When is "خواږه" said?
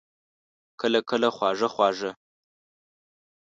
1.35-1.67, 1.73-2.11